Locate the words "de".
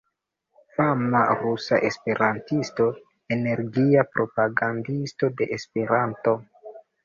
5.39-5.53